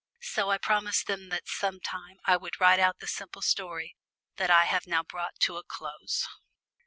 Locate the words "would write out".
2.35-2.97